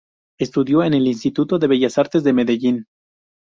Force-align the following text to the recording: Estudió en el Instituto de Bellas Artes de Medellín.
Estudió 0.39 0.81
en 0.81 0.95
el 0.95 1.05
Instituto 1.05 1.59
de 1.59 1.67
Bellas 1.67 1.99
Artes 1.99 2.23
de 2.23 2.33
Medellín. 2.33 2.87